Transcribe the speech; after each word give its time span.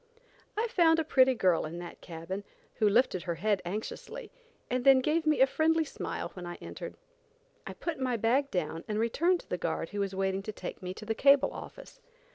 I 0.57 0.67
found 0.67 0.97
a 0.97 1.03
pretty 1.03 1.35
girl 1.35 1.63
in 1.63 1.77
that 1.77 2.01
cabin, 2.01 2.43
who 2.77 2.89
lifted 2.89 3.21
her 3.21 3.35
head 3.35 3.61
anxiously, 3.63 4.31
and 4.67 4.83
then 4.83 4.97
gave 4.97 5.27
me 5.27 5.41
a 5.41 5.45
friendly 5.45 5.85
smile 5.85 6.29
when 6.33 6.43
I 6.47 6.55
entered. 6.55 6.95
I 7.67 7.73
put 7.73 7.99
my 7.99 8.17
bag 8.17 8.49
down 8.49 8.83
and 8.87 8.97
returned 8.97 9.41
to 9.41 9.47
the 9.47 9.59
guard 9.59 9.89
who 9.89 9.99
was 9.99 10.15
waiting 10.15 10.41
to 10.41 10.51
take 10.51 10.81
me 10.81 10.95
to 10.95 11.05
the 11.05 11.13
cable 11.13 11.51
office. 11.53 12.01